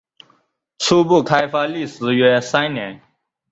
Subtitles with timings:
[0.79, 2.99] 初步开发历时约三年。